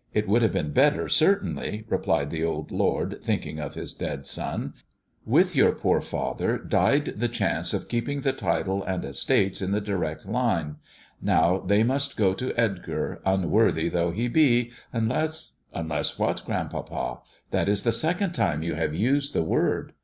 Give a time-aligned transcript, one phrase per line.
[0.14, 4.74] "It would have been better, certainly," replied the old lord, thinking of his dead son;
[5.26, 9.80] "with your poor father died the chance of keeping the title and estates in the
[9.80, 10.76] direct line.
[11.20, 17.18] Now they must go to Edgar, unworthy though he be— unless ""Unless what, grandpapa?
[17.50, 19.94] That is the second time you have used the word."